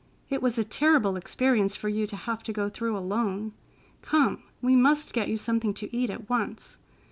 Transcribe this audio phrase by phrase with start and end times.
[0.31, 3.53] It was a terrible experience for you to have to go through alone.
[4.01, 6.79] Come, we must get you something to eat at once.